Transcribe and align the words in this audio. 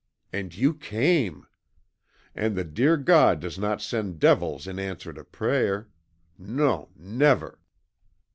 AND 0.33 0.57
YOU 0.57 0.73
CAME! 0.73 1.45
And 2.33 2.55
the 2.55 2.63
dear 2.63 2.97
God 2.97 3.39
does 3.39 3.59
not 3.59 3.83
send 3.83 4.17
devils 4.17 4.65
in 4.65 4.79
answer 4.79 5.13
to 5.13 5.23
prayer. 5.23 5.89
NON; 6.39 6.87
never!" 6.97 7.59